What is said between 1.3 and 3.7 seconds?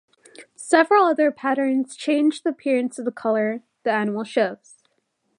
patterns change the appearance of the color